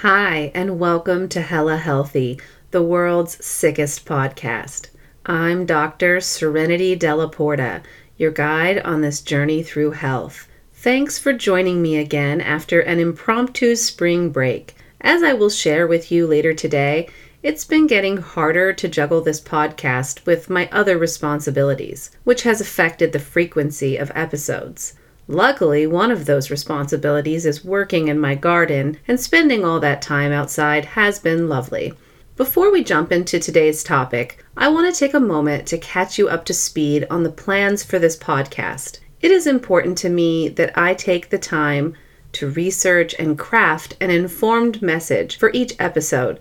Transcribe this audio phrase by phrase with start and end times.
[0.00, 2.38] Hi, and welcome to Hella Healthy,
[2.70, 4.90] the world's sickest podcast.
[5.24, 6.20] I'm Dr.
[6.20, 7.80] Serenity Della Porta,
[8.18, 10.48] your guide on this journey through health.
[10.74, 14.74] Thanks for joining me again after an impromptu spring break.
[15.00, 17.08] As I will share with you later today,
[17.42, 23.14] it's been getting harder to juggle this podcast with my other responsibilities, which has affected
[23.14, 24.92] the frequency of episodes.
[25.28, 30.30] Luckily, one of those responsibilities is working in my garden, and spending all that time
[30.30, 31.92] outside has been lovely.
[32.36, 36.28] Before we jump into today's topic, I want to take a moment to catch you
[36.28, 39.00] up to speed on the plans for this podcast.
[39.20, 41.94] It is important to me that I take the time
[42.32, 46.38] to research and craft an informed message for each episode,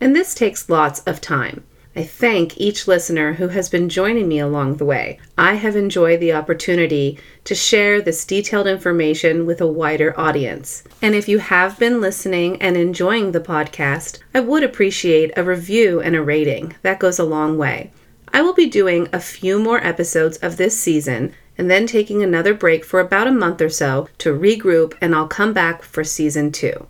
[0.00, 1.64] and this takes lots of time.
[1.98, 5.18] I thank each listener who has been joining me along the way.
[5.38, 10.84] I have enjoyed the opportunity to share this detailed information with a wider audience.
[11.00, 16.02] And if you have been listening and enjoying the podcast, I would appreciate a review
[16.02, 16.76] and a rating.
[16.82, 17.92] That goes a long way.
[18.30, 22.52] I will be doing a few more episodes of this season and then taking another
[22.52, 26.52] break for about a month or so to regroup, and I'll come back for season
[26.52, 26.88] two.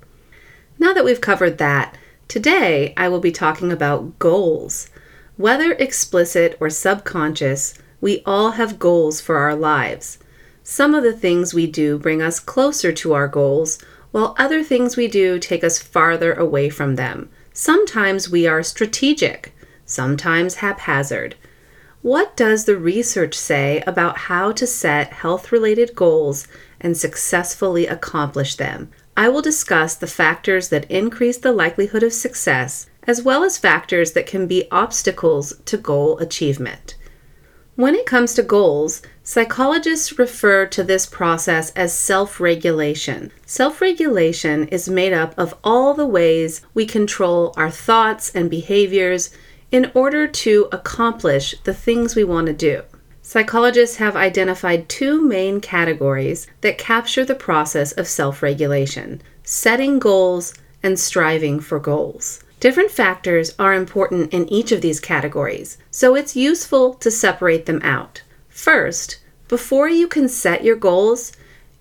[0.80, 1.96] Now that we've covered that,
[2.26, 4.90] today I will be talking about goals.
[5.36, 10.18] Whether explicit or subconscious, we all have goals for our lives.
[10.62, 13.78] Some of the things we do bring us closer to our goals,
[14.12, 17.28] while other things we do take us farther away from them.
[17.52, 21.34] Sometimes we are strategic, sometimes haphazard.
[22.00, 26.48] What does the research say about how to set health related goals
[26.80, 28.90] and successfully accomplish them?
[29.18, 34.12] I will discuss the factors that increase the likelihood of success as well as factors
[34.12, 36.96] that can be obstacles to goal achievement.
[37.76, 43.30] When it comes to goals, psychologists refer to this process as self regulation.
[43.44, 49.30] Self regulation is made up of all the ways we control our thoughts and behaviors
[49.70, 52.82] in order to accomplish the things we want to do.
[53.20, 60.54] Psychologists have identified two main categories that capture the process of self regulation setting goals
[60.82, 62.40] and striving for goals.
[62.58, 67.80] Different factors are important in each of these categories, so it's useful to separate them
[67.82, 68.22] out.
[68.48, 71.32] First, before you can set your goals,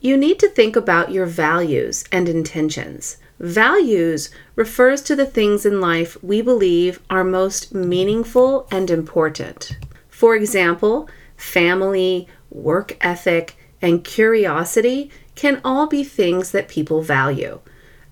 [0.02, 3.18] you need to think about your values and intentions.
[3.40, 9.78] Values refers to the things in life we believe are most meaningful and important.
[10.10, 17.60] For example, family, work ethic, and curiosity can all be things that people value.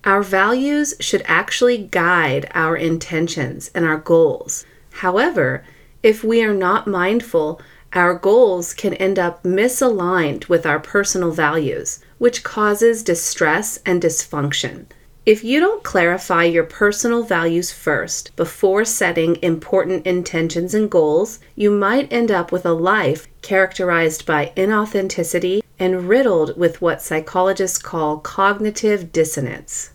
[0.06, 4.66] Our values should actually guide our intentions and our goals.
[4.90, 5.64] However,
[6.02, 7.58] if we are not mindful,
[7.94, 14.84] our goals can end up misaligned with our personal values, which causes distress and dysfunction.
[15.24, 21.70] If you don't clarify your personal values first before setting important intentions and goals, you
[21.70, 28.18] might end up with a life characterized by inauthenticity and riddled with what psychologists call
[28.18, 29.92] cognitive dissonance.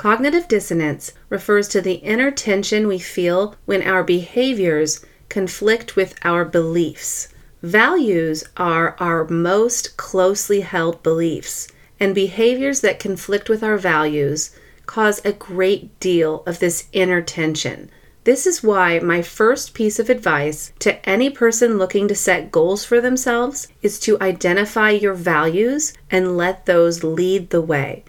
[0.00, 6.42] Cognitive dissonance refers to the inner tension we feel when our behaviors conflict with our
[6.42, 7.28] beliefs.
[7.62, 11.68] Values are our most closely held beliefs,
[12.00, 14.52] and behaviors that conflict with our values
[14.86, 17.90] cause a great deal of this inner tension.
[18.24, 22.86] This is why my first piece of advice to any person looking to set goals
[22.86, 28.02] for themselves is to identify your values and let those lead the way.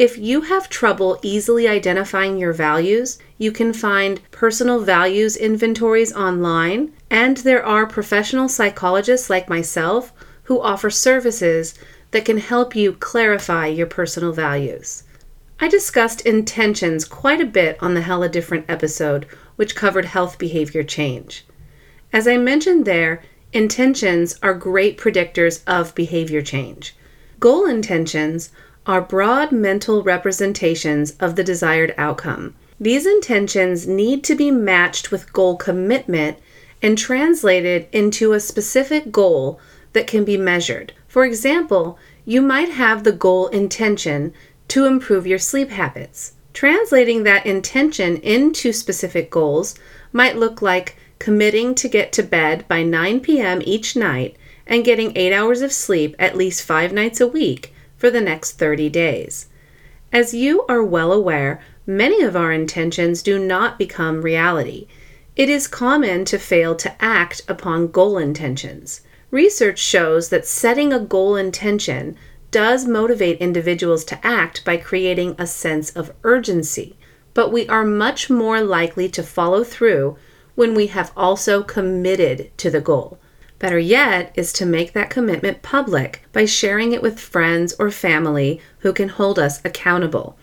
[0.00, 6.94] If you have trouble easily identifying your values, you can find personal values inventories online,
[7.10, 11.74] and there are professional psychologists like myself who offer services
[12.12, 15.02] that can help you clarify your personal values.
[15.60, 20.82] I discussed intentions quite a bit on the Hella Different episode, which covered health behavior
[20.82, 21.44] change.
[22.10, 23.20] As I mentioned there,
[23.52, 26.96] intentions are great predictors of behavior change.
[27.38, 28.50] Goal intentions
[28.86, 32.54] are broad mental representations of the desired outcome.
[32.80, 36.38] These intentions need to be matched with goal commitment
[36.82, 39.60] and translated into a specific goal
[39.92, 40.92] that can be measured.
[41.08, 44.32] For example, you might have the goal intention
[44.68, 46.32] to improve your sleep habits.
[46.54, 49.74] Translating that intention into specific goals
[50.12, 53.60] might look like committing to get to bed by 9 p.m.
[53.64, 54.36] each night
[54.66, 58.58] and getting 8 hours of sleep at least 5 nights a week for the next
[58.58, 59.46] 30 days.
[60.10, 64.88] As you are well aware, many of our intentions do not become reality.
[65.36, 69.02] It is common to fail to act upon goal intentions.
[69.30, 72.16] Research shows that setting a goal intention
[72.50, 76.96] does motivate individuals to act by creating a sense of urgency.
[77.32, 80.16] but we are much more likely to follow through
[80.54, 83.18] when we have also committed to the goal.
[83.60, 88.58] Better yet is to make that commitment public by sharing it with friends or family
[88.78, 90.36] who can hold us accountable.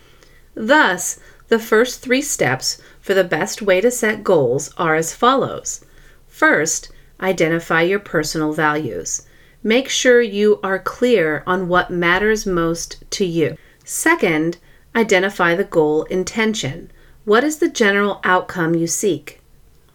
[0.53, 5.83] Thus, the first three steps for the best way to set goals are as follows.
[6.27, 9.23] First, identify your personal values.
[9.63, 13.57] Make sure you are clear on what matters most to you.
[13.83, 14.57] Second,
[14.95, 16.91] identify the goal intention.
[17.25, 19.41] What is the general outcome you seek?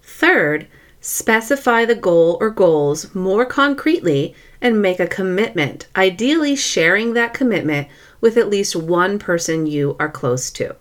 [0.02, 0.66] Third,
[1.02, 7.88] specify the goal or goals more concretely and make a commitment, ideally, sharing that commitment
[8.20, 10.76] with at least one person you are close to.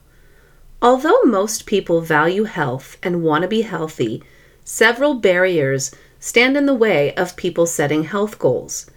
[0.79, 4.23] Although most people value health and want to be healthy,
[4.63, 8.89] several barriers stand in the way of people setting health goals.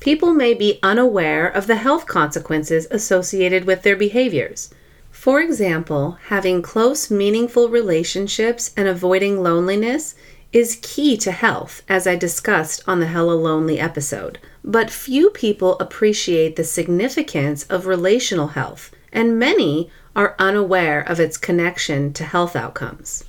[0.00, 4.74] People may be unaware of the health consequences associated with their behaviors.
[5.12, 10.14] For example, having close, meaningful relationships and avoiding loneliness
[10.56, 14.38] is key to health, as I discussed on the Hella Lonely episode.
[14.64, 21.36] But few people appreciate the significance of relational health, and many are unaware of its
[21.36, 23.22] connection to health outcomes.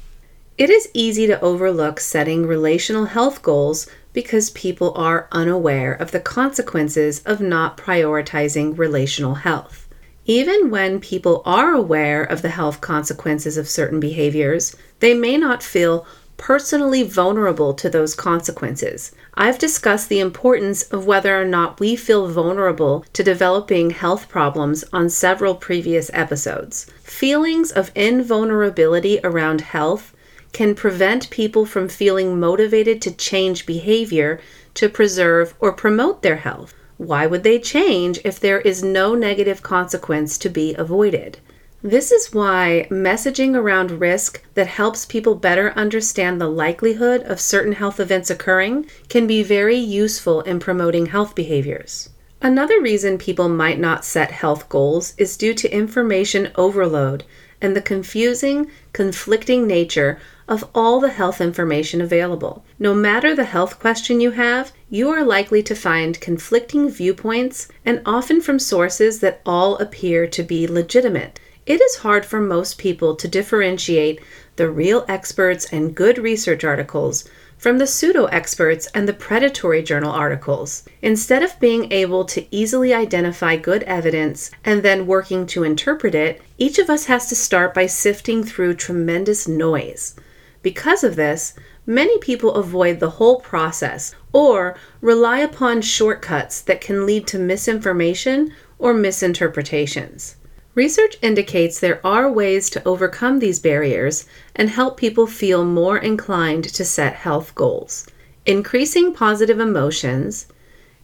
[0.57, 6.21] It is easy to overlook setting relational health goals because people are unaware of the
[6.21, 9.85] consequences of not prioritizing relational health.
[10.23, 15.61] Even when people are aware of the health consequences of certain behaviors, they may not
[15.61, 19.11] feel personally vulnerable to those consequences.
[19.33, 24.83] I've discussed the importance of whether or not we feel vulnerable to developing health problems
[24.93, 26.85] on several previous episodes.
[27.03, 30.15] Feelings of invulnerability around health
[30.53, 34.39] can prevent people from feeling motivated to change behavior
[34.73, 36.73] to preserve or promote their health.
[36.97, 41.39] Why would they change if there is no negative consequence to be avoided?
[41.87, 47.71] This is why messaging around risk that helps people better understand the likelihood of certain
[47.71, 52.09] health events occurring can be very useful in promoting health behaviors.
[52.41, 57.23] Another reason people might not set health goals is due to information overload
[57.61, 60.19] and the confusing, conflicting nature
[60.49, 62.65] of all the health information available.
[62.77, 68.01] No matter the health question you have, you are likely to find conflicting viewpoints and
[68.05, 71.39] often from sources that all appear to be legitimate.
[71.67, 74.21] It is hard for most people to differentiate
[74.55, 80.13] the real experts and good research articles from the pseudo experts and the predatory journal
[80.13, 80.85] articles.
[81.01, 86.41] Instead of being able to easily identify good evidence and then working to interpret it,
[86.57, 90.15] each of us has to start by sifting through tremendous noise.
[90.61, 91.53] Because of this,
[91.85, 98.53] many people avoid the whole process or rely upon shortcuts that can lead to misinformation
[98.79, 100.36] or misinterpretations.
[100.77, 106.65] Research indicates there are ways to overcome these barriers and help people feel more inclined
[106.65, 108.05] to set health goals.
[108.45, 110.45] Increasing positive emotions,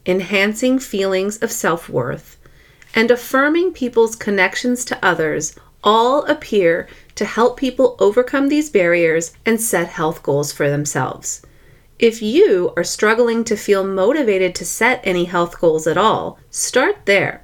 [0.05, 2.37] enhancing feelings of self worth,
[2.93, 9.59] and affirming people's connections to others all appear to help people overcome these barriers and
[9.59, 11.41] set health goals for themselves.
[11.97, 17.07] If you are struggling to feel motivated to set any health goals at all, start
[17.07, 17.42] there.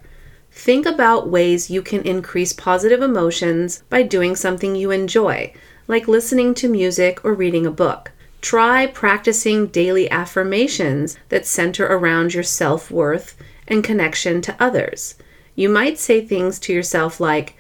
[0.60, 5.54] Think about ways you can increase positive emotions by doing something you enjoy,
[5.88, 8.12] like listening to music or reading a book.
[8.42, 13.38] Try practicing daily affirmations that center around your self worth
[13.70, 15.16] and connection to others.
[15.56, 17.56] You might say things to yourself like,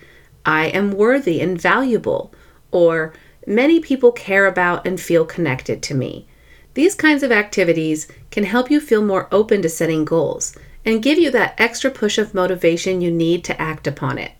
[0.45, 2.33] I am worthy and valuable,
[2.69, 3.13] or
[3.47, 6.27] many people care about and feel connected to me.
[6.73, 10.53] These kinds of activities can help you feel more open to setting goals
[10.89, 14.31] and give you that extra push of motivation you need to act upon it.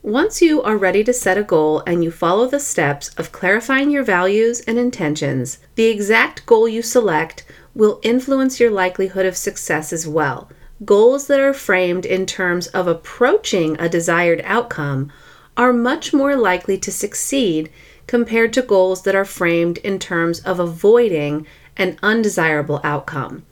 [0.00, 3.90] Once you are ready to set a goal and you follow the steps of clarifying
[3.90, 9.92] your values and intentions, the exact goal you select will influence your likelihood of success
[9.92, 10.48] as well.
[10.84, 15.10] Goals that are framed in terms of approaching a desired outcome
[15.56, 17.72] are much more likely to succeed
[18.06, 21.44] compared to goals that are framed in terms of avoiding
[21.76, 23.42] an undesirable outcome.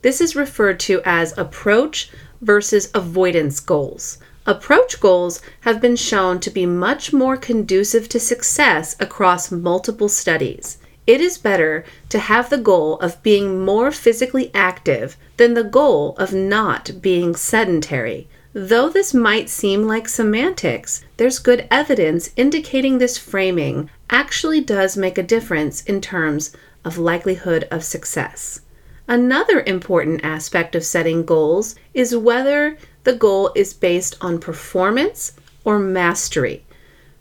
[0.00, 4.18] This is referred to as approach versus avoidance goals.
[4.46, 10.78] Approach goals have been shown to be much more conducive to success across multiple studies.
[11.06, 16.14] It is better to have the goal of being more physically active than the goal
[16.16, 18.28] of not being sedentary.
[18.52, 25.18] Though this might seem like semantics, there's good evidence indicating this framing actually does make
[25.18, 28.60] a difference in terms of likelihood of success.
[29.10, 35.32] Another important aspect of setting goals is whether the goal is based on performance
[35.64, 36.62] or mastery.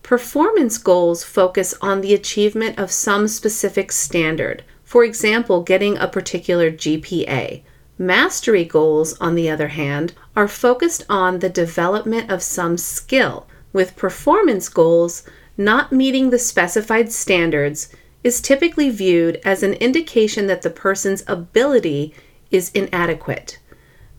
[0.04, 6.70] Performance goals focus on the achievement of some specific standard, for example, getting a particular
[6.70, 7.64] GPA.
[7.98, 13.96] Mastery goals, on the other hand, are focused on the development of some skill, with
[13.96, 15.24] performance goals
[15.58, 17.90] not meeting the specified standards
[18.24, 22.14] is typically viewed as an indication that the person's ability
[22.52, 23.60] is inadequate.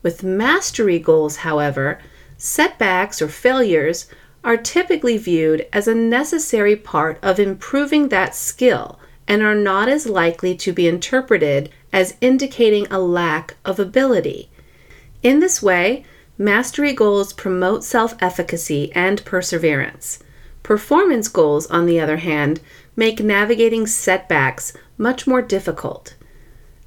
[0.03, 1.99] With mastery goals, however,
[2.37, 4.07] setbacks or failures
[4.45, 10.07] are typically viewed as a necessary part of improving that skill and are not as
[10.07, 14.49] likely to be interpreted as indicating a lack of ability.
[15.23, 16.05] In this way,
[16.39, 20.21] mastery goals promote self efficacy and perseverance.
[20.63, 22.61] Performance goals, on the other hand,
[22.99, 26.17] make navigating setbacks much more difficult.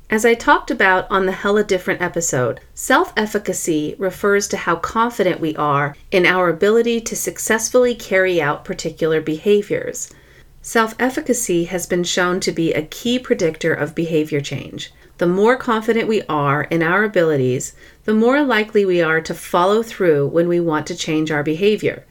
[0.09, 5.39] As I talked about on the Hella Different episode, self efficacy refers to how confident
[5.39, 10.13] we are in our ability to successfully carry out particular behaviors.
[10.61, 14.91] Self efficacy has been shown to be a key predictor of behavior change.
[15.17, 19.81] The more confident we are in our abilities, the more likely we are to follow
[19.81, 22.03] through when we want to change our behavior.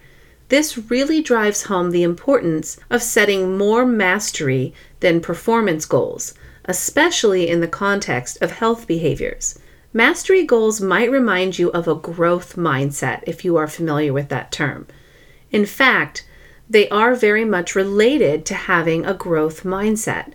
[0.50, 7.60] This really drives home the importance of setting more mastery than performance goals, especially in
[7.60, 9.60] the context of health behaviors.
[9.92, 14.50] Mastery goals might remind you of a growth mindset if you are familiar with that
[14.50, 14.88] term.
[15.52, 16.26] In fact,
[16.68, 20.32] they are very much related to having a growth mindset.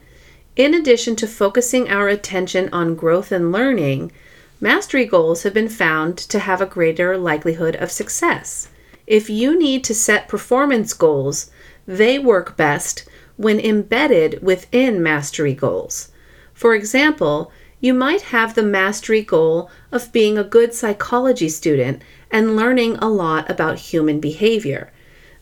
[0.55, 4.13] In addition to focusing our attention on growth and learning,
[4.61, 8.69] mastery goals have been found to have a greater likelihood of success.
[9.07, 11.51] If you need to set performance goals,
[11.85, 13.07] they work best
[13.37, 16.09] when embedded within mastery goals.
[16.53, 22.55] For example, you might have the mastery goal of being a good psychology student and
[22.55, 24.91] learning a lot about human behavior.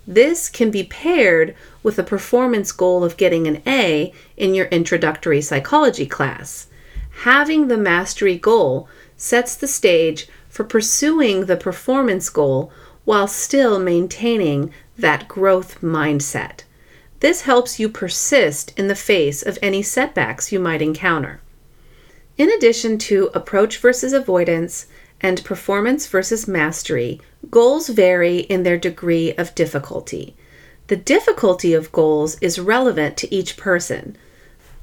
[0.05, 5.41] This can be paired with a performance goal of getting an A in your introductory
[5.41, 6.67] psychology class.
[7.22, 12.72] Having the mastery goal sets the stage for pursuing the performance goal
[13.06, 16.64] while still maintaining that growth mindset.
[17.20, 21.40] This helps you persist in the face of any setbacks you might encounter.
[22.38, 24.88] In addition to approach versus avoidance
[25.22, 30.36] and performance versus mastery, goals vary in their degree of difficulty.
[30.88, 34.18] The difficulty of goals is relevant to each person.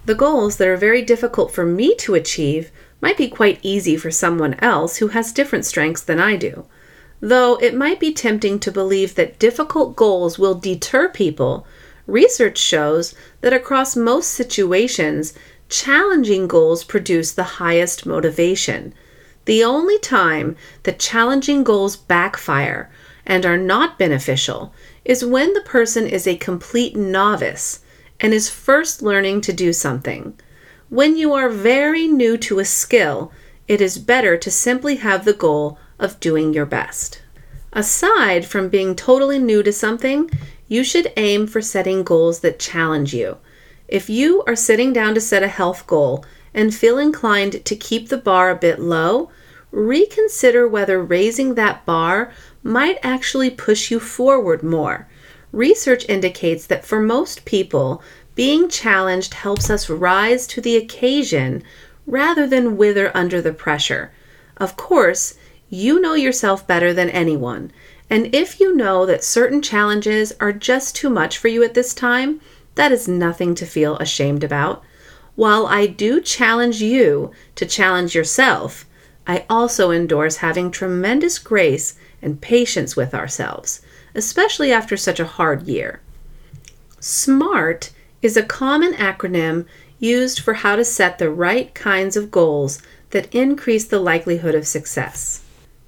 [0.06, 2.70] The goals that are very difficult for me to achieve
[3.02, 6.66] might be quite easy for someone else who has different strengths than I do.
[7.20, 11.66] Though it might be tempting to believe that difficult goals will deter people,
[12.06, 15.34] research shows that across most situations,
[15.68, 18.94] challenging goals produce the highest motivation.
[19.44, 22.90] The only time that challenging goals backfire
[23.26, 24.72] and are not beneficial
[25.04, 27.80] is when the person is a complete novice
[28.18, 30.38] and is first learning to do something.
[30.88, 33.30] When you are very new to a skill,
[33.68, 37.22] it is better to simply have the goal of doing your best.
[37.72, 40.28] Aside from being totally new to something,
[40.66, 43.36] you should aim for setting goals that challenge you.
[43.86, 48.08] If you are sitting down to set a health goal and feel inclined to keep
[48.08, 49.30] the bar a bit low,
[49.70, 55.06] reconsider whether raising that bar might actually push you forward more.
[55.52, 58.02] Research indicates that for most people,
[58.34, 61.62] being challenged helps us rise to the occasion
[62.06, 64.12] rather than wither under the pressure.
[64.56, 65.34] Of course,
[65.70, 67.72] you know yourself better than anyone,
[68.10, 71.94] and if you know that certain challenges are just too much for you at this
[71.94, 72.40] time,
[72.74, 74.82] that is nothing to feel ashamed about.
[75.36, 78.84] While I do challenge you to challenge yourself,
[79.26, 83.80] I also endorse having tremendous grace and patience with ourselves,
[84.14, 86.00] especially after such a hard year.
[86.98, 87.90] SMART
[88.22, 89.66] is a common acronym
[90.00, 94.66] used for how to set the right kinds of goals that increase the likelihood of
[94.66, 95.39] success.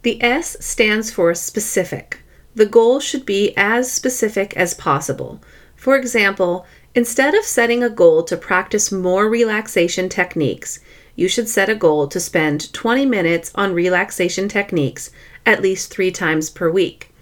[0.03, 2.21] The S stands for specific.
[2.55, 5.41] The goal should be as specific as possible.
[5.77, 10.81] For example, instead of setting a goal to practice more relaxation techniques,
[11.15, 15.11] you should set a goal to spend 20 minutes on relaxation techniques
[15.47, 17.13] at least three times per week.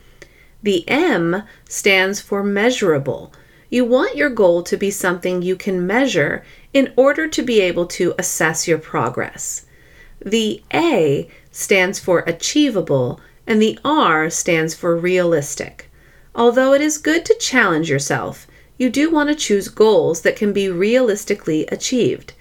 [0.63, 3.33] The M stands for measurable.
[3.69, 7.87] You want your goal to be something you can measure in order to be able
[7.87, 9.67] to assess your progress.
[10.25, 15.91] The A stands for achievable, and the R stands for realistic.
[16.35, 18.47] Although it is good to challenge yourself,
[18.79, 22.33] you do want to choose goals that can be realistically achieved.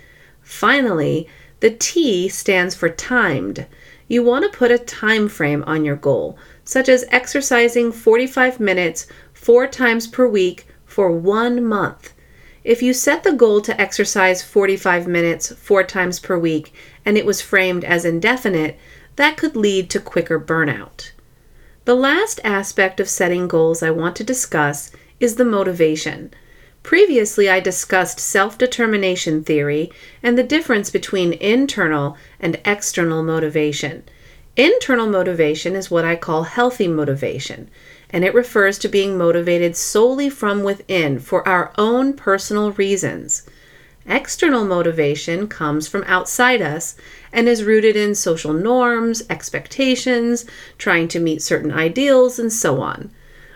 [0.42, 1.28] Finally,
[1.60, 3.66] the T stands for timed.
[4.08, 9.08] You want to put a time frame on your goal, such as exercising 45 minutes
[9.34, 12.14] four times per week for one month.
[12.64, 16.74] If you set the goal to exercise 45 minutes four times per week
[17.06, 18.78] and it was framed as indefinite,
[19.20, 21.12] that could lead to quicker burnout.
[21.84, 26.34] The last aspect of setting goals I want to discuss is the motivation.
[26.84, 29.92] Previously, I discussed self determination theory
[30.24, 34.04] and the difference between internal and external motivation.
[34.56, 37.70] Internal motivation is what I call healthy motivation,
[38.12, 43.44] and it refers to being motivated solely from within for our own personal reasons.
[44.06, 46.96] External motivation comes from outside us
[47.32, 50.46] and is rooted in social norms, expectations,
[50.78, 53.12] trying to meet certain ideals, and so on.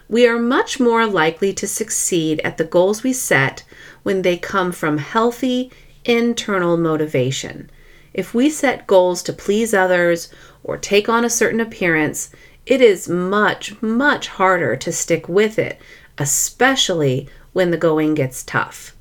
[0.10, 3.64] We are much more likely to succeed at the goals we set
[4.04, 5.72] when they come from healthy
[6.06, 7.70] internal motivation.
[8.14, 10.30] If we set goals to please others
[10.64, 12.30] or take on a certain appearance,
[12.66, 15.80] it is much, much harder to stick with it,
[16.18, 18.96] especially when the going gets tough.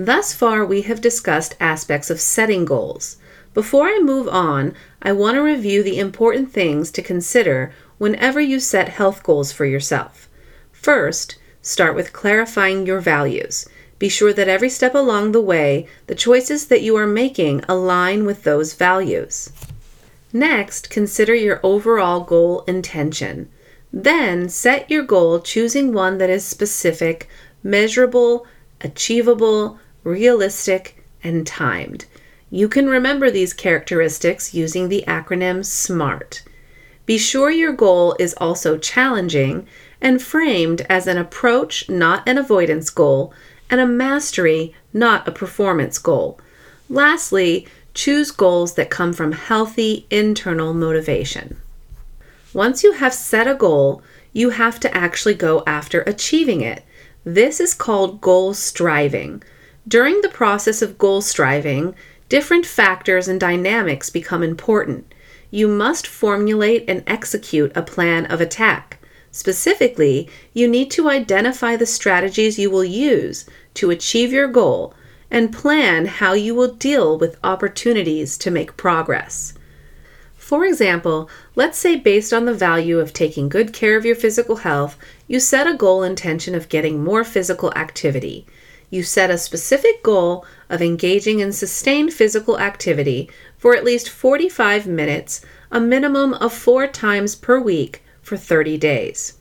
[0.00, 3.16] Thus far, we have discussed aspects of setting goals.
[3.52, 8.60] Before I move on, I want to review the important things to consider whenever you
[8.60, 10.28] set health goals for yourself.
[10.70, 13.68] First, start with clarifying your values.
[13.98, 18.24] Be sure that every step along the way, the choices that you are making align
[18.24, 19.50] with those values.
[20.32, 23.50] Next, consider your overall goal intention.
[23.92, 27.28] Then, set your goal choosing one that is specific,
[27.64, 28.46] measurable,
[28.80, 32.06] achievable, realistic, and timed.
[32.50, 36.42] You can remember these characteristics using the acronym SMART.
[37.04, 39.66] Be sure your goal is also challenging
[40.00, 43.32] and framed as an approach, not an avoidance goal,
[43.70, 46.40] and a mastery, not a performance goal.
[46.88, 51.56] Lastly, choose goals that come from healthy internal motivation.
[52.54, 56.82] Once you have set a goal, you have to actually go after achieving it.
[57.24, 59.42] This is called goal striving.
[59.88, 61.94] During the process of goal striving,
[62.28, 65.14] different factors and dynamics become important.
[65.50, 68.98] You must formulate and execute a plan of attack.
[69.30, 74.92] Specifically, you need to identify the strategies you will use to achieve your goal
[75.30, 79.54] and plan how you will deal with opportunities to make progress.
[80.36, 84.56] For example, let's say based on the value of taking good care of your physical
[84.56, 88.44] health, you set a goal intention of getting more physical activity
[88.90, 94.86] you set a specific goal of engaging in sustained physical activity for at least 45
[94.86, 99.34] minutes, a minimum of four times per week for 30 days.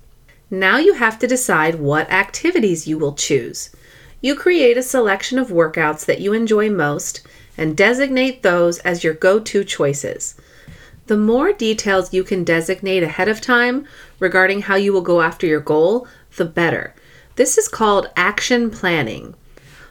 [0.50, 3.70] Now you have to decide what activities you will choose.
[4.22, 7.22] You create a selection of workouts that you enjoy most
[7.58, 10.36] and designate those as your go to choices.
[11.08, 13.88] The more details you can designate ahead of time
[14.20, 16.94] regarding how you will go after your goal, the better.
[17.38, 19.36] This is called action planning.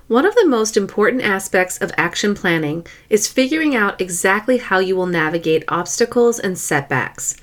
[0.09, 4.96] One of the most important aspects of action planning is figuring out exactly how you
[4.96, 7.37] will navigate obstacles and setbacks.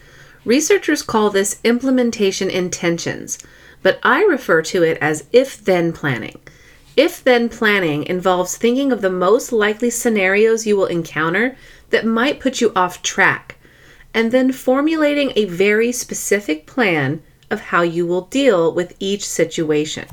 [0.44, 3.38] Researchers call this implementation intentions,
[3.82, 6.38] but I refer to it as if then planning.
[6.98, 11.56] If then planning involves thinking of the most likely scenarios you will encounter
[11.92, 13.56] that might put you off track,
[14.14, 20.06] and then formulating a very specific plan of how you will deal with each situation.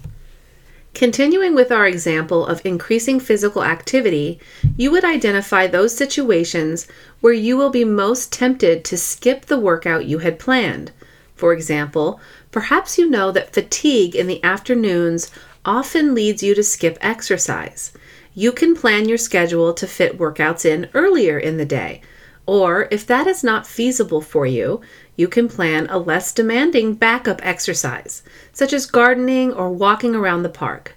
[0.95, 4.39] Continuing with our example of increasing physical activity,
[4.77, 6.87] you would identify those situations
[7.21, 10.93] where you will be most tempted to skip the workout you had planned.
[11.35, 15.31] For example, perhaps you know that fatigue in the afternoons
[15.65, 17.93] often leads you to skip exercise.
[18.35, 22.03] You can plan your schedule to fit workouts in earlier in the day.
[22.47, 24.81] Or, if that is not feasible for you,
[25.21, 28.23] you can plan a less demanding backup exercise,
[28.55, 30.95] such as gardening or walking around the park.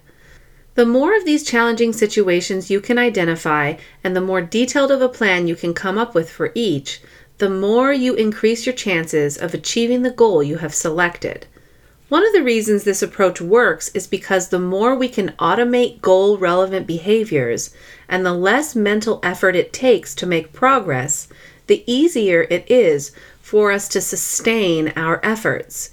[0.76, 5.10] The more of these challenging situations you can identify and the more detailed of a
[5.10, 7.02] plan you can come up with for each,
[7.36, 11.46] the more you increase your chances of achieving the goal you have selected.
[12.08, 16.38] One of the reasons this approach works is because the more we can automate goal
[16.38, 17.74] relevant behaviors
[18.08, 21.28] and the less mental effort it takes to make progress,
[21.66, 23.12] the easier it is
[23.44, 25.90] for us to sustain our efforts.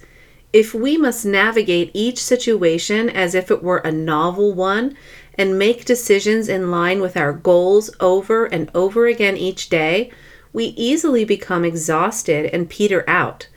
[0.54, 4.96] If we must navigate each situation as if it were a novel one
[5.34, 10.10] and make decisions in line with our goals over and over again each day,
[10.54, 13.48] we easily become exhausted and peter out.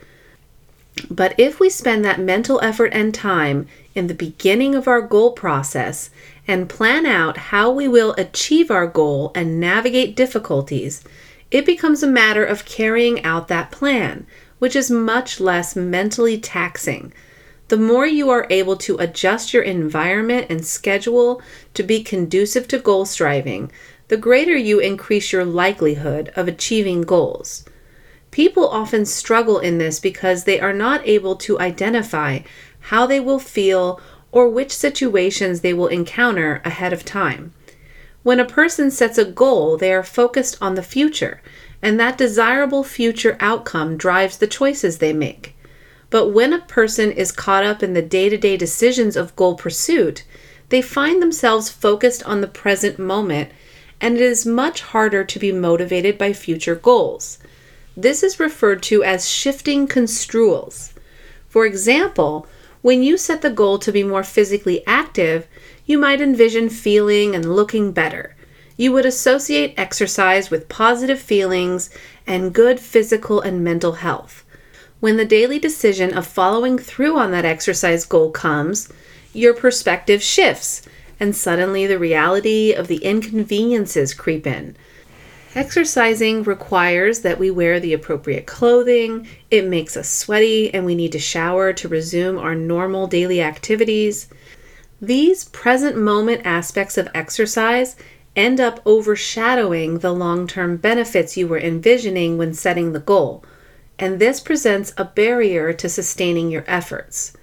[1.10, 5.32] But if we spend that mental effort and time in the beginning of our goal
[5.32, 6.10] process
[6.46, 11.02] and plan out how we will achieve our goal and navigate difficulties,
[11.50, 14.26] it becomes a matter of carrying out that plan,
[14.58, 17.12] which is much less mentally taxing.
[17.68, 21.42] the more you are able to adjust your environment and schedule
[21.74, 23.70] to be conducive to goal striving,
[24.08, 27.64] the greater you increase your likelihood of achieving goals.
[28.30, 32.40] People often struggle in this because they are not able to identify
[32.80, 37.52] how they will feel or which situations they will encounter ahead of time.
[38.26, 41.40] When a person sets a goal, they are focused on the future,
[41.80, 45.54] and that desirable future outcome drives the choices they make.
[46.10, 49.54] But when a person is caught up in the day to day decisions of goal
[49.54, 50.24] pursuit,
[50.70, 53.52] they find themselves focused on the present moment,
[54.00, 57.38] and it is much harder to be motivated by future goals.
[57.96, 60.94] This is referred to as shifting construals.
[61.48, 62.48] For example,
[62.82, 65.46] when you set the goal to be more physically active,
[65.86, 68.36] you might envision feeling and looking better.
[68.76, 71.88] You would associate exercise with positive feelings
[72.26, 74.44] and good physical and mental health.
[75.00, 78.88] When the daily decision of following through on that exercise goal comes,
[79.32, 80.82] your perspective shifts,
[81.20, 84.76] and suddenly the reality of the inconveniences creep in.
[85.54, 91.12] Exercising requires that we wear the appropriate clothing, it makes us sweaty, and we need
[91.12, 94.28] to shower to resume our normal daily activities.
[95.00, 97.96] These present moment aspects of exercise
[98.34, 103.44] end up overshadowing the long term benefits you were envisioning when setting the goal,
[103.98, 107.34] and this presents a barrier to sustaining your efforts.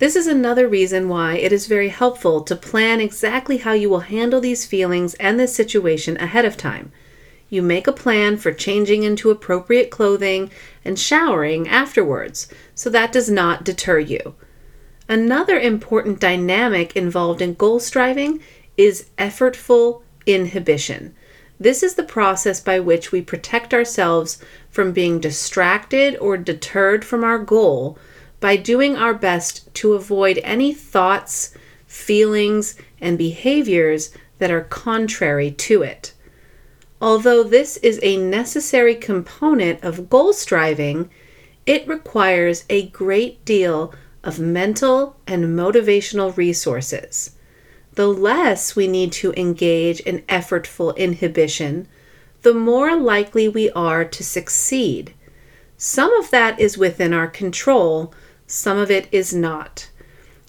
[0.00, 4.00] This is another reason why it is very helpful to plan exactly how you will
[4.00, 6.90] handle these feelings and this situation ahead of time.
[7.48, 10.50] You make a plan for changing into appropriate clothing
[10.84, 14.34] and showering afterwards, so that does not deter you.
[15.08, 18.40] Another important dynamic involved in goal striving
[18.76, 21.14] is effortful inhibition.
[21.60, 27.24] This is the process by which we protect ourselves from being distracted or deterred from
[27.24, 27.98] our goal
[28.40, 31.54] by doing our best to avoid any thoughts,
[31.86, 36.12] feelings, and behaviors that are contrary to it.
[37.00, 41.10] Although this is a necessary component of goal striving,
[41.64, 43.94] it requires a great deal
[44.26, 47.36] of mental and motivational resources.
[47.94, 51.88] The less we need to engage in effortful inhibition,
[52.42, 55.14] the more likely we are to succeed.
[55.78, 58.12] Some of that is within our control,
[58.46, 59.88] some of it is not.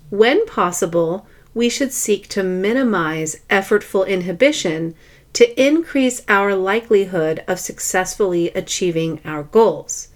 [0.09, 4.95] When possible, we should seek to minimize effortful inhibition
[5.33, 10.09] to increase our likelihood of successfully achieving our goals.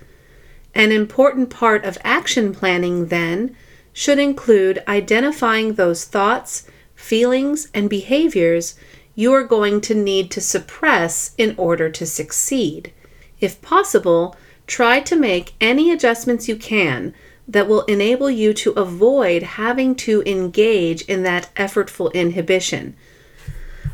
[0.74, 3.56] An important part of action planning, then,
[3.94, 8.76] should include identifying those thoughts, feelings, and behaviors
[9.16, 12.94] you are going to need to suppress in order to succeed.
[13.40, 17.14] If possible, try to make any adjustments you can
[17.48, 22.96] that will enable you to avoid having to engage in that effortful inhibition.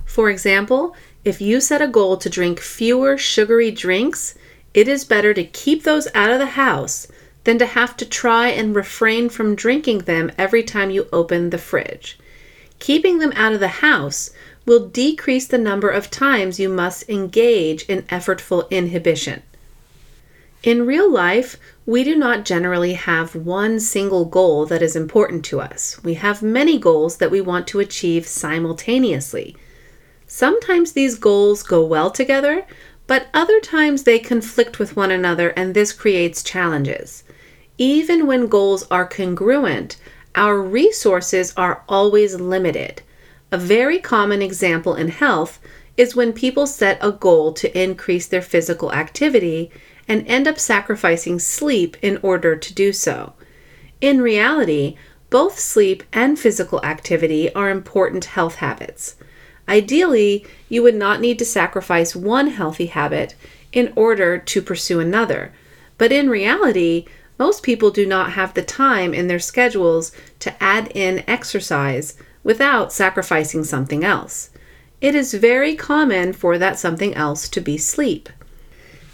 [0.05, 4.35] For example, if you set a goal to drink fewer sugary drinks,
[4.73, 7.07] it is better to keep those out of the house
[7.43, 11.57] than to have to try and refrain from drinking them every time you open the
[11.57, 12.19] fridge.
[12.79, 14.31] Keeping them out of the house
[14.65, 19.41] will decrease the number of times you must engage in effortful inhibition.
[20.63, 25.61] In real life, we do not generally have one single goal that is important to
[25.61, 26.03] us.
[26.03, 29.55] We have many goals that we want to achieve simultaneously.
[30.27, 32.65] Sometimes these goals go well together,
[33.07, 37.23] but other times they conflict with one another and this creates challenges.
[37.77, 39.97] Even when goals are congruent,
[40.35, 43.01] our resources are always limited.
[43.51, 45.59] A very common example in health
[45.95, 49.71] is when people set a goal to increase their physical activity
[50.07, 53.33] and end up sacrificing sleep in order to do so.
[53.99, 54.95] In reality,
[55.29, 59.15] both sleep and physical activity are important health habits.
[59.67, 63.35] Ideally, you would not need to sacrifice one healthy habit
[63.73, 65.51] in order to pursue another.
[65.97, 67.05] But in reality,
[67.37, 72.93] most people do not have the time in their schedules to add in exercise without
[72.93, 74.49] sacrificing something else.
[75.01, 78.29] It is very common for that something else to be sleep.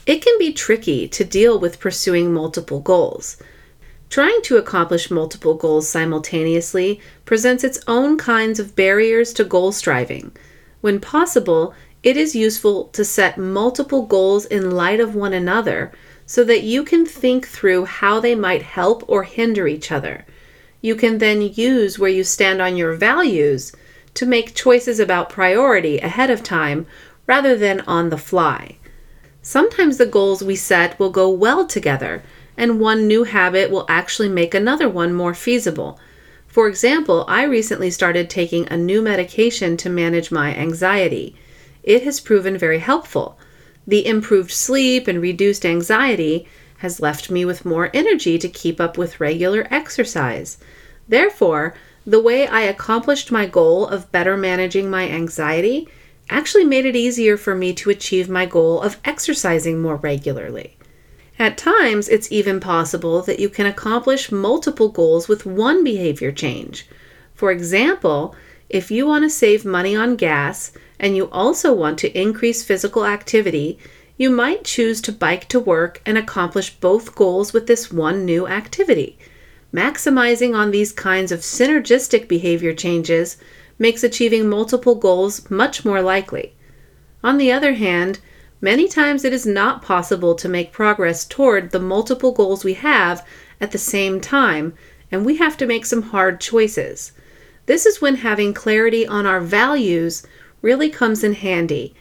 [0.06, 3.38] It can be tricky to deal with pursuing multiple goals.
[4.14, 10.32] Trying to accomplish multiple goals simultaneously presents its own kinds of barriers to goal striving.
[10.82, 11.74] When possible,
[12.04, 15.92] it is useful to set multiple goals in light of one another
[16.28, 20.28] so that you can think through how they might help or hinder each other.
[20.80, 23.72] You can then use where you stand on your values
[24.14, 26.86] to make choices about priority ahead of time
[27.26, 28.78] rather than on the fly.
[29.42, 32.22] Sometimes the goals we set will go well together,
[32.58, 36.00] and one new habit will actually make another one more feasible.
[36.48, 41.36] For example, I recently started taking a new medication to manage my anxiety.
[41.82, 43.38] It has proven very helpful.
[43.88, 48.98] The improved sleep and reduced anxiety has left me with more energy to keep up
[48.98, 50.58] with regular exercise.
[51.08, 51.74] Therefore,
[52.06, 55.88] the way I accomplished my goal of better managing my anxiety
[56.30, 60.78] actually made it easier for me to achieve my goal of exercising more regularly.
[61.40, 66.88] At times, it's even possible that you can accomplish multiple goals with one behavior change.
[67.34, 68.36] For example,
[68.70, 73.06] if you want to save money on gas and you also want to increase physical
[73.06, 73.80] activity,
[74.16, 78.48] you might choose to bike to work and accomplish both goals with this one new
[78.48, 79.18] activity.
[79.74, 83.38] Maximizing on these kinds of synergistic behavior changes
[83.80, 86.54] makes achieving multiple goals much more likely.
[87.24, 88.20] On the other hand,
[88.64, 93.28] many times it is not possible to make progress toward the multiple goals we have
[93.60, 94.74] at the same time,
[95.12, 97.12] and we have to make some hard choices.
[97.66, 100.26] This is when having clarity on our values
[100.62, 101.94] really comes in handy.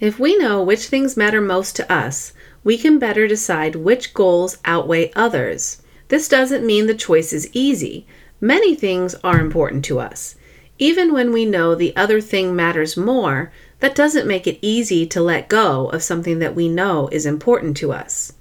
[0.00, 2.32] If we know which things matter most to us,
[2.64, 5.82] we can better decide which goals outweigh others.
[6.08, 8.08] This doesn't mean the choice is easy.
[8.40, 10.34] Many things are important to us.
[10.78, 15.20] Even when we know the other thing matters more, that doesn't make it easy to
[15.20, 18.32] let go of something that we know is important to us.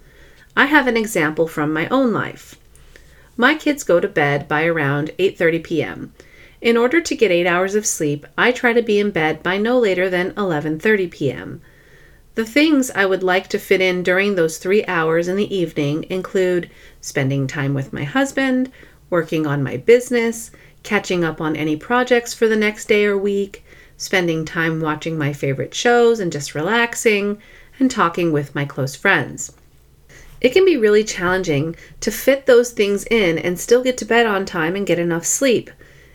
[0.56, 2.56] I have an example from my own life.
[3.38, 6.13] My kids go to bed by around 8:30 p.m.
[6.62, 9.58] In order to get 8 hours of sleep, I try to be in bed by
[9.58, 11.62] no later than 11:30 p.m.
[12.36, 16.06] The things I would like to fit in during those 3 hours in the evening
[16.10, 16.69] include
[17.02, 18.71] spending time with my husband,
[19.10, 20.52] working on my business,
[20.84, 23.65] catching up on any projects for the next day or week,
[23.97, 27.38] spending time watching my favorite shows and just relaxing,
[27.79, 29.51] and talking with my close friends.
[30.41, 34.25] It can be really challenging to fit those things in and still get to bed
[34.25, 35.71] on time and get enough sleep.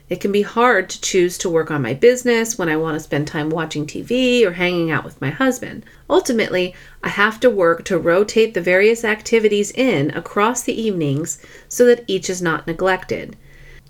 [0.09, 2.99] It can be hard to choose to work on my business when I want to
[2.99, 5.85] spend time watching TV or hanging out with my husband.
[6.09, 11.39] Ultimately, I have to work to rotate the various activities in across the evenings
[11.69, 13.37] so that each is not neglected.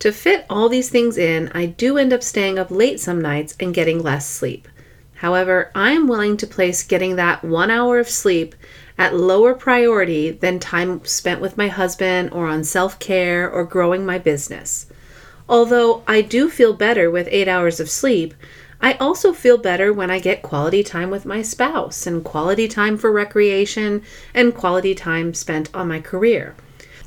[0.01, 3.55] To fit all these things in, I do end up staying up late some nights
[3.59, 4.67] and getting less sleep.
[5.17, 8.55] However, I am willing to place getting that one hour of sleep
[8.97, 14.03] at lower priority than time spent with my husband or on self care or growing
[14.03, 14.87] my business.
[15.47, 18.33] Although I do feel better with eight hours of sleep,
[18.81, 22.97] I also feel better when I get quality time with my spouse and quality time
[22.97, 24.01] for recreation
[24.33, 26.55] and quality time spent on my career.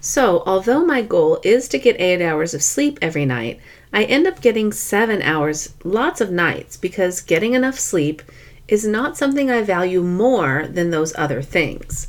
[0.07, 3.59] So, although my goal is to get eight hours of sleep every night,
[3.91, 8.21] I end up getting seven hours lots of nights because getting enough sleep
[8.69, 12.09] is not something I value more than those other things.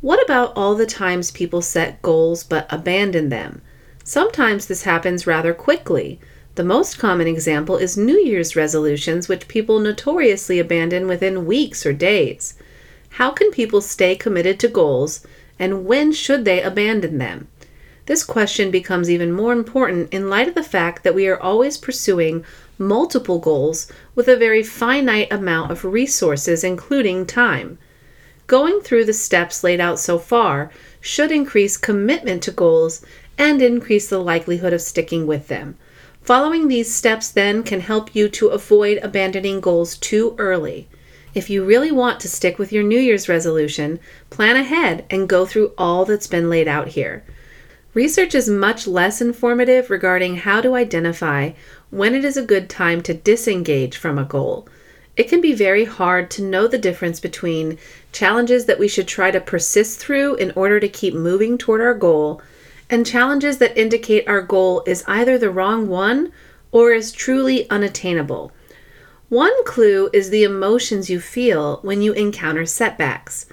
[0.00, 3.60] What about all the times people set goals but abandon them?
[4.02, 6.18] Sometimes this happens rather quickly.
[6.54, 11.92] The most common example is New Year's resolutions, which people notoriously abandon within weeks or
[11.92, 12.54] days.
[13.10, 15.26] How can people stay committed to goals
[15.62, 17.46] and when should they abandon them?
[18.06, 21.78] This question becomes even more important in light of the fact that we are always
[21.78, 22.44] pursuing
[22.78, 27.78] multiple goals with a very finite amount of resources, including time.
[28.48, 33.06] Going through the steps laid out so far should increase commitment to goals
[33.38, 35.76] and increase the likelihood of sticking with them.
[36.22, 40.88] Following these steps then can help you to avoid abandoning goals too early.
[41.34, 45.46] If you really want to stick with your New Year's resolution, plan ahead and go
[45.46, 47.24] through all that's been laid out here.
[47.94, 51.52] Research is much less informative regarding how to identify
[51.90, 54.68] when it is a good time to disengage from a goal.
[55.16, 57.78] It can be very hard to know the difference between
[58.12, 61.94] challenges that we should try to persist through in order to keep moving toward our
[61.94, 62.42] goal
[62.90, 66.30] and challenges that indicate our goal is either the wrong one
[66.72, 68.52] or is truly unattainable.
[69.32, 73.46] One clue is the emotions you feel when you encounter setbacks.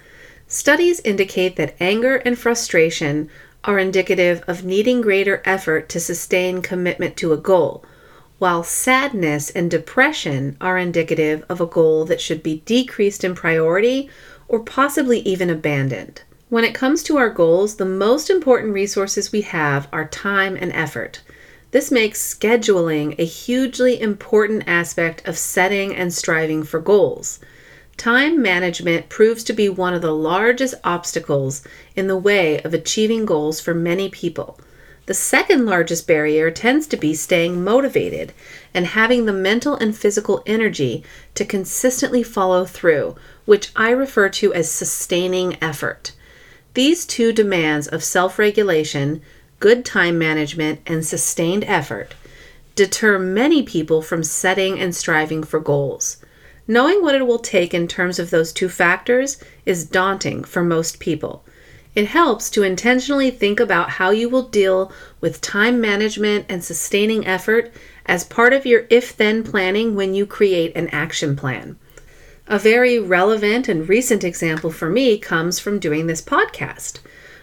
[0.46, 3.30] Studies indicate that anger and frustration
[3.64, 7.82] are indicative of needing greater effort to sustain commitment to a goal,
[8.38, 14.10] while sadness and depression are indicative of a goal that should be decreased in priority
[14.48, 16.20] or possibly even abandoned.
[16.50, 20.72] When it comes to our goals, the most important resources we have are time and
[20.74, 21.22] effort.
[21.72, 27.38] This makes scheduling a hugely important aspect of setting and striving for goals.
[27.96, 31.62] Time management proves to be one of the largest obstacles
[31.94, 34.58] in the way of achieving goals for many people.
[35.06, 38.32] The second largest barrier tends to be staying motivated
[38.72, 41.04] and having the mental and physical energy
[41.34, 46.12] to consistently follow through, which I refer to as sustaining effort.
[46.74, 49.22] These two demands of self regulation,
[49.60, 52.14] good time management, and sustained effort
[52.74, 56.16] deter many people from setting and striving for goals.
[56.66, 60.98] Knowing what it will take in terms of those two factors is daunting for most
[60.98, 61.44] people.
[61.94, 67.26] It helps to intentionally think about how you will deal with time management and sustaining
[67.26, 67.72] effort
[68.06, 71.76] as part of your if then planning when you create an action plan.
[72.46, 77.00] A very relevant and recent example for me comes from doing this podcast.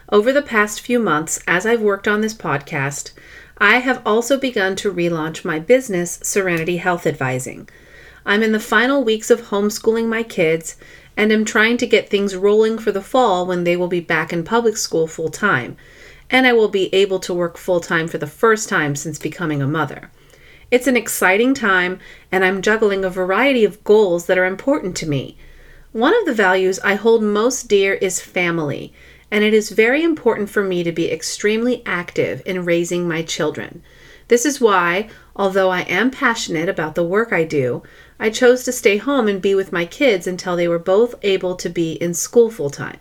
[0.09, 3.11] Over the past few months, as I've worked on this podcast,
[3.57, 7.67] I have also begun to relaunch my business, Serenity Health Advising.
[8.25, 10.77] I'm in the final weeks of homeschooling my kids
[11.17, 14.31] and am trying to get things rolling for the fall when they will be back
[14.31, 15.75] in public school full time,
[16.29, 19.61] and I will be able to work full time for the first time since becoming
[19.61, 20.09] a mother.
[20.71, 21.99] It's an exciting time,
[22.31, 25.37] and I'm juggling a variety of goals that are important to me.
[25.91, 28.93] One of the values I hold most dear is family,
[29.31, 33.81] and it is very important for me to be extremely active in raising my children.
[34.27, 37.83] This is why, although I am passionate about the work I do,
[38.19, 41.55] I chose to stay home and be with my kids until they were both able
[41.55, 42.99] to be in school full time.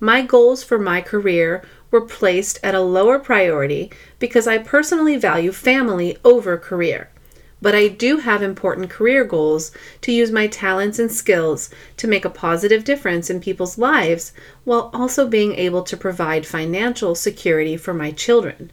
[0.00, 5.52] My goals for my career were placed at a lower priority because I personally value
[5.52, 7.10] family over career.
[7.66, 12.24] But I do have important career goals to use my talents and skills to make
[12.24, 17.92] a positive difference in people's lives while also being able to provide financial security for
[17.92, 18.70] my children.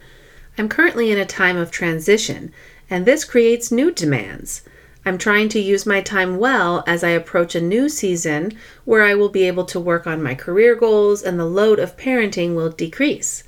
[0.56, 2.52] I'm currently in a time of transition,
[2.88, 4.62] and this creates new demands.
[5.04, 8.52] I'm trying to use my time well as I approach a new season
[8.84, 11.96] where I will be able to work on my career goals and the load of
[11.96, 13.42] parenting will decrease.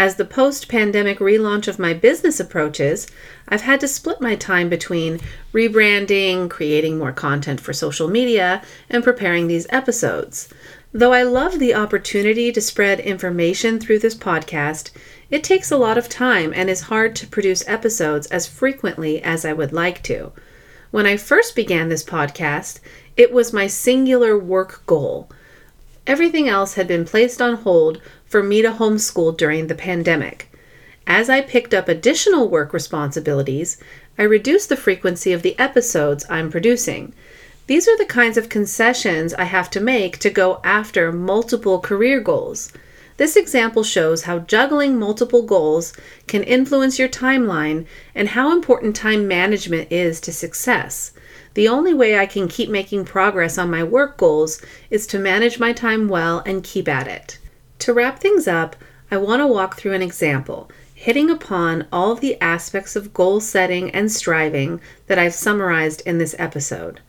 [0.00, 3.06] As the post pandemic relaunch of my business approaches,
[3.46, 5.20] I've had to split my time between
[5.52, 10.48] rebranding, creating more content for social media, and preparing these episodes.
[10.90, 14.90] Though I love the opportunity to spread information through this podcast,
[15.28, 19.44] it takes a lot of time and is hard to produce episodes as frequently as
[19.44, 20.32] I would like to.
[20.92, 22.80] When I first began this podcast,
[23.18, 25.30] it was my singular work goal.
[26.06, 30.50] Everything else had been placed on hold for me to homeschool during the pandemic.
[31.06, 33.76] As I picked up additional work responsibilities,
[34.18, 37.12] I reduced the frequency of the episodes I'm producing.
[37.66, 42.20] These are the kinds of concessions I have to make to go after multiple career
[42.20, 42.72] goals.
[43.16, 45.92] This example shows how juggling multiple goals
[46.26, 51.12] can influence your timeline and how important time management is to success.
[51.60, 55.58] The only way I can keep making progress on my work goals is to manage
[55.58, 57.38] my time well and keep at it.
[57.80, 58.76] To wrap things up,
[59.10, 63.90] I want to walk through an example, hitting upon all the aspects of goal setting
[63.90, 67.00] and striving that I've summarized in this episode.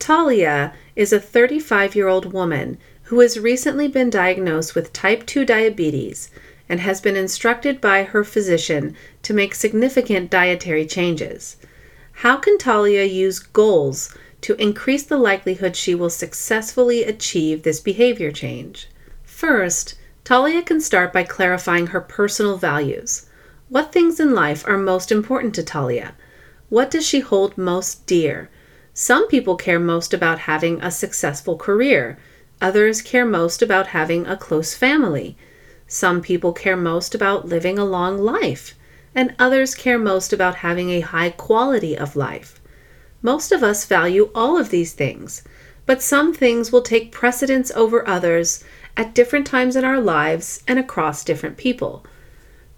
[0.00, 5.44] Talia is a 35 year old woman who has recently been diagnosed with type 2
[5.44, 6.32] diabetes
[6.68, 11.54] and has been instructed by her physician to make significant dietary changes.
[12.22, 18.32] How can Talia use goals to increase the likelihood she will successfully achieve this behavior
[18.32, 18.88] change?
[19.22, 23.26] First, Talia can start by clarifying her personal values.
[23.68, 26.16] What things in life are most important to Talia?
[26.70, 28.50] What does she hold most dear?
[28.92, 32.18] Some people care most about having a successful career.
[32.60, 35.36] Others care most about having a close family.
[35.86, 38.74] Some people care most about living a long life,
[39.14, 42.60] and others care most about having a high quality of life.
[43.22, 45.42] Most of us value all of these things,
[45.86, 48.62] but some things will take precedence over others
[48.96, 52.04] at different times in our lives and across different people.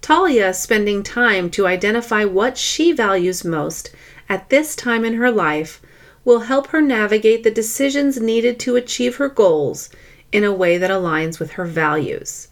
[0.00, 3.90] Talia spending time to identify what she values most
[4.28, 5.82] at this time in her life
[6.24, 9.90] will help her navigate the decisions needed to achieve her goals
[10.32, 12.48] in a way that aligns with her values.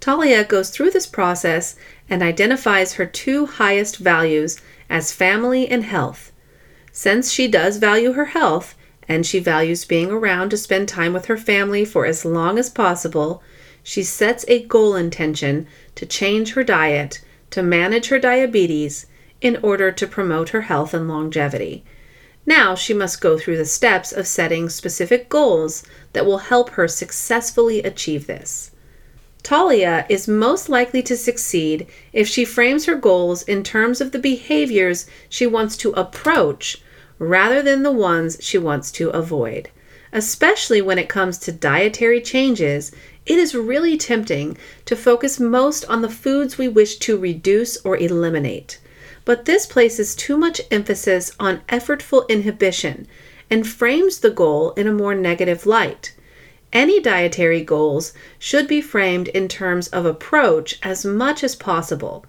[0.00, 1.76] Talia goes through this process
[2.10, 6.32] and identifies her two highest values as family and health.
[6.92, 8.74] Since she does value her health,
[9.08, 12.68] and she values being around to spend time with her family for as long as
[12.68, 13.42] possible,
[13.82, 17.20] she sets a goal intention to change her diet
[17.50, 19.06] to manage her diabetes
[19.40, 21.84] in order to promote her health and longevity.
[22.44, 26.88] Now she must go through the steps of setting specific goals that will help her
[26.88, 28.72] successfully achieve this.
[29.48, 34.18] Talia is most likely to succeed if she frames her goals in terms of the
[34.18, 36.82] behaviors she wants to approach
[37.18, 39.70] rather than the ones she wants to avoid.
[40.12, 42.92] Especially when it comes to dietary changes,
[43.24, 47.96] it is really tempting to focus most on the foods we wish to reduce or
[47.96, 48.78] eliminate.
[49.24, 53.06] But this places too much emphasis on effortful inhibition
[53.48, 56.12] and frames the goal in a more negative light.
[56.72, 62.26] Any dietary goals should be framed in terms of approach as much as possible.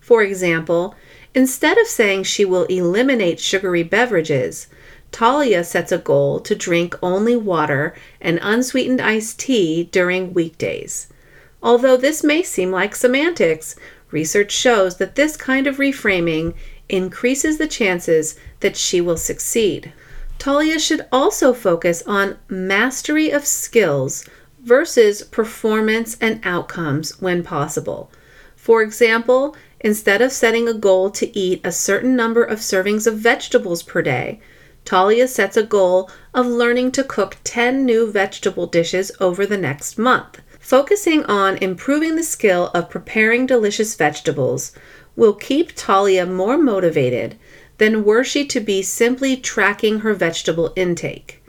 [0.00, 0.94] For example,
[1.34, 4.66] instead of saying she will eliminate sugary beverages,
[5.12, 11.08] Talia sets a goal to drink only water and unsweetened iced tea during weekdays.
[11.62, 13.76] Although this may seem like semantics,
[14.10, 16.54] research shows that this kind of reframing
[16.88, 19.92] increases the chances that she will succeed.
[20.42, 24.24] Talia should also focus on mastery of skills
[24.60, 28.10] versus performance and outcomes when possible.
[28.56, 33.18] For example, instead of setting a goal to eat a certain number of servings of
[33.18, 34.40] vegetables per day,
[34.84, 39.96] Talia sets a goal of learning to cook 10 new vegetable dishes over the next
[39.96, 40.40] month.
[40.58, 44.72] Focusing on improving the skill of preparing delicious vegetables
[45.14, 47.38] will keep Talia more motivated
[47.82, 51.42] than were she to be simply tracking her vegetable intake.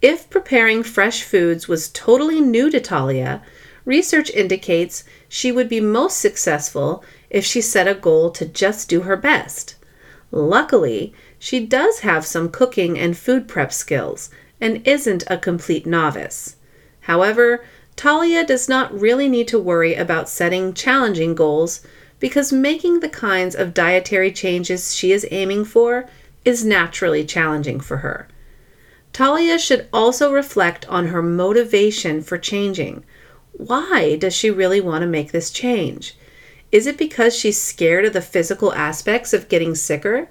[0.00, 3.42] If preparing fresh foods was totally new to Talia,
[3.84, 9.00] research indicates she would be most successful if she set a goal to just do
[9.00, 9.74] her best.
[10.30, 14.30] Luckily, she does have some cooking and food prep skills
[14.60, 16.54] and isn't a complete novice.
[17.00, 17.64] However,
[17.96, 21.80] Talia does not really need to worry about setting challenging goals
[22.20, 26.08] because making the kinds of dietary changes she is aiming for
[26.44, 28.28] is naturally challenging for her.
[29.12, 33.04] Talia should also reflect on her motivation for changing.
[33.52, 36.16] Why does she really want to make this change?
[36.70, 40.28] Is it because she's scared of the physical aspects of getting sicker?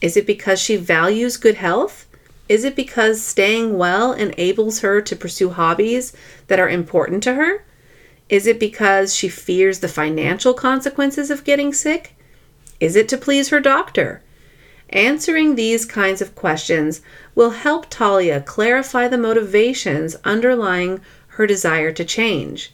[0.00, 2.06] Is it because she values good health?
[2.48, 6.12] Is it because staying well enables her to pursue hobbies
[6.48, 7.64] that are important to her?
[8.28, 12.14] Is it because she fears the financial consequences of getting sick?
[12.78, 14.22] Is it to please her doctor?
[14.90, 17.00] Answering these kinds of questions
[17.34, 22.72] will help Talia clarify the motivations underlying her desire to change.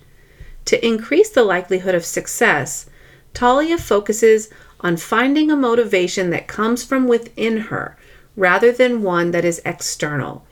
[0.67, 2.87] To increase the likelihood of success,
[3.33, 4.49] Talia focuses
[4.81, 7.97] on finding a motivation that comes from within her
[8.37, 10.45] rather than one that is external.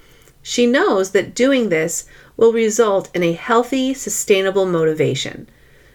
[0.42, 5.48] She knows that doing this will result in a healthy, sustainable motivation.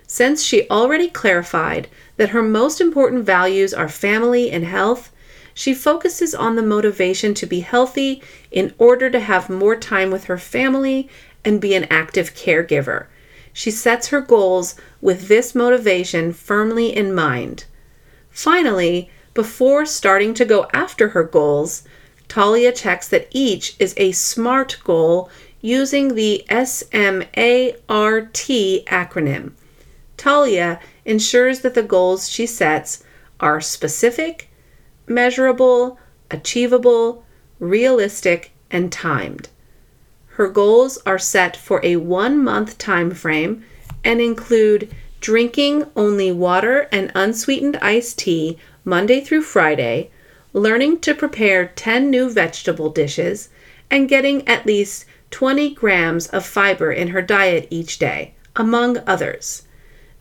[0.07, 5.11] Since she already clarified that her most important values are family and health,
[5.53, 8.21] she focuses on the motivation to be healthy
[8.51, 11.09] in order to have more time with her family
[11.43, 13.07] and be an active caregiver.
[13.53, 17.65] She sets her goals with this motivation firmly in mind.
[18.29, 21.83] Finally, before starting to go after her goals,
[22.27, 25.29] Talia checks that each is a SMART goal
[25.67, 27.27] using the SMART
[28.87, 29.51] acronym.
[30.15, 33.03] Talia ensures that the goals she sets
[33.41, 34.49] are specific,
[35.07, 35.99] measurable,
[36.31, 37.25] achievable,
[37.59, 39.49] realistic, and timed.
[40.37, 43.65] Her goals are set for a one month time frame
[44.05, 44.89] and include
[45.19, 50.11] drinking only water and unsweetened iced tea Monday through Friday,
[50.53, 53.49] learning to prepare 10 new vegetable dishes,
[53.91, 59.63] and getting at least 20 grams of fiber in her diet each day, among others.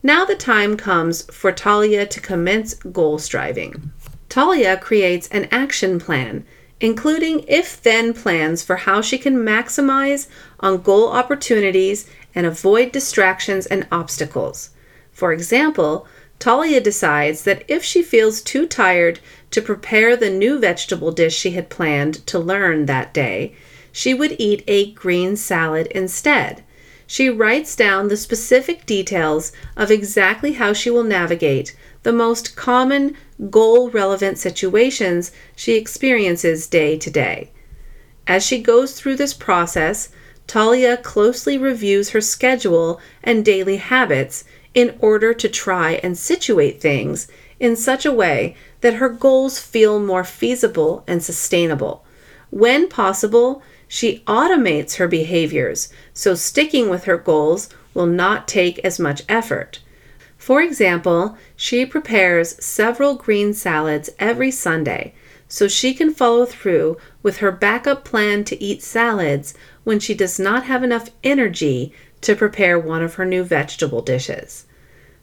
[0.03, 3.93] Now the time comes for Talia to commence goal striving.
[4.29, 6.45] Talia creates an action plan,
[6.81, 10.29] including if then plans for how she can maximize
[10.61, 14.71] on goal opportunities and avoid distractions and obstacles.
[15.11, 16.07] For example,
[16.39, 21.53] Talia decides that if she feels too tired to prepare the new vegetable dish she
[21.53, 23.55] had planned to learn that day,
[23.97, 26.63] she would eat a green salad instead.
[27.07, 33.17] She writes down the specific details of exactly how she will navigate the most common
[33.49, 37.51] goal relevant situations she experiences day to day.
[38.27, 40.11] As she goes through this process,
[40.47, 44.45] Talia closely reviews her schedule and daily habits
[44.75, 47.29] in order to try and situate things
[47.59, 52.05] in such a way that her goals feel more feasible and sustainable.
[52.51, 58.99] When possible, she automates her behaviors so sticking with her goals will not take as
[58.99, 59.81] much effort.
[60.37, 65.15] For example, she prepares several green salads every Sunday
[65.49, 70.39] so she can follow through with her backup plan to eat salads when she does
[70.39, 74.67] not have enough energy to prepare one of her new vegetable dishes.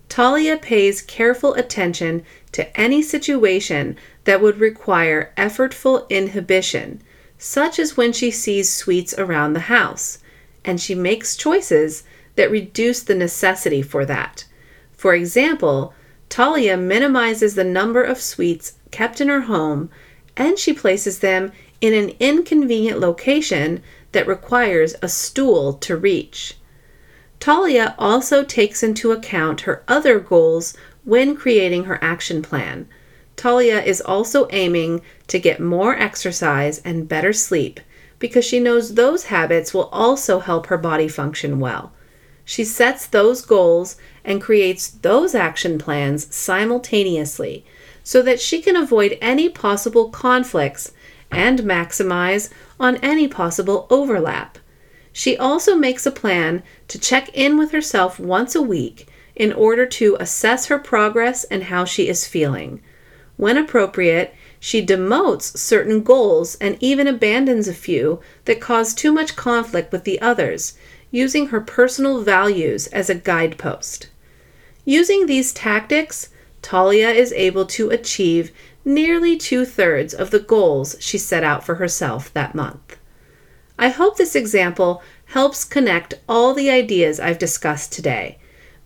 [0.09, 7.01] Talia pays careful attention to any situation that would require effortful inhibition,
[7.45, 10.19] such as when she sees sweets around the house,
[10.63, 14.45] and she makes choices that reduce the necessity for that.
[14.93, 15.93] For example,
[16.29, 19.89] Talia minimizes the number of sweets kept in her home
[20.37, 23.83] and she places them in an inconvenient location
[24.13, 26.55] that requires a stool to reach.
[27.41, 32.87] Talia also takes into account her other goals when creating her action plan.
[33.35, 37.79] Talia is also aiming to get more exercise and better sleep
[38.19, 41.91] because she knows those habits will also help her body function well.
[42.45, 47.65] She sets those goals and creates those action plans simultaneously
[48.03, 50.91] so that she can avoid any possible conflicts
[51.31, 54.57] and maximize on any possible overlap.
[55.11, 59.85] She also makes a plan to check in with herself once a week in order
[59.85, 62.81] to assess her progress and how she is feeling.
[63.37, 69.35] When appropriate, she demotes certain goals and even abandons a few that cause too much
[69.35, 70.77] conflict with the others,
[71.11, 74.07] using her personal values as a guidepost.
[74.85, 76.29] Using these tactics,
[76.61, 78.51] Talia is able to achieve
[78.85, 82.97] nearly two thirds of the goals she set out for herself that month.
[83.77, 88.37] I hope this example helps connect all the ideas I've discussed today.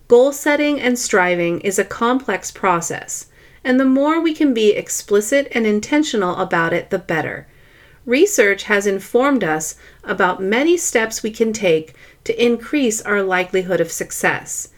[0.08, 3.26] Goal setting and striving is a complex process,
[3.68, 7.46] and the more we can be explicit and intentional about it, the better.
[8.06, 11.94] Research has informed us about many steps we can take
[12.24, 14.70] to increase our likelihood of success.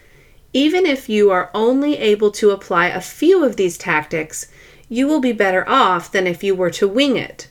[0.53, 4.49] Even if you are only able to apply a few of these tactics,
[4.89, 7.49] you will be better off than if you were to wing it.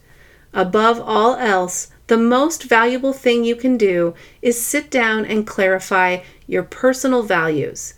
[0.54, 6.18] Above all else, the most valuable thing you can do is sit down and clarify
[6.48, 7.94] your personal values.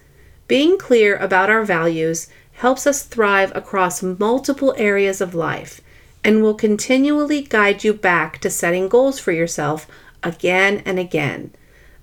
[0.47, 2.27] Being clear about our values
[2.61, 5.81] helps us thrive across multiple areas of life
[6.23, 9.87] and will continually guide you back to setting goals for yourself
[10.21, 11.51] again and again.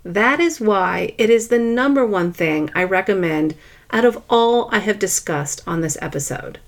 [0.03, 3.55] That is why it is the number one thing I recommend
[3.91, 6.59] out of all I have discussed on this episode.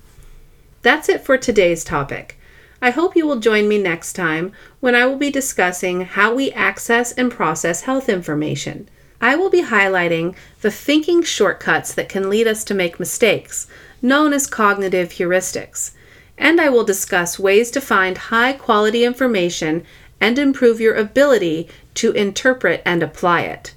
[0.80, 2.38] That's it for today's topic.
[2.80, 6.50] I hope you will join me next time when I will be discussing how we
[6.52, 8.88] access and process health information.
[9.22, 13.68] I will be highlighting the thinking shortcuts that can lead us to make mistakes,
[14.02, 15.92] known as cognitive heuristics.
[16.36, 19.84] And I will discuss ways to find high quality information
[20.20, 23.74] and improve your ability to interpret and apply it.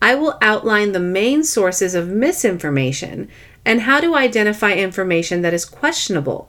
[0.00, 3.28] I will outline the main sources of misinformation
[3.64, 6.48] and how to identify information that is questionable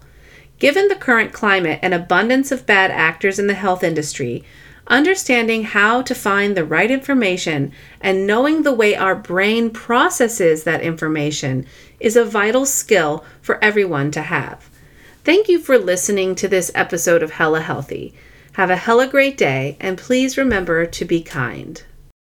[0.57, 4.43] Given the current climate and abundance of bad actors in the health industry,
[4.87, 7.71] understanding how to find the right information
[8.01, 11.65] and knowing the way our brain processes that information
[11.99, 14.69] is a vital skill for everyone to have.
[15.23, 18.13] Thank you for listening to this episode of Hella Healthy.
[18.53, 21.83] Have a hella great day, and please remember to be kind.